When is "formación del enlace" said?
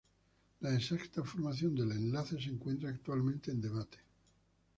1.23-2.41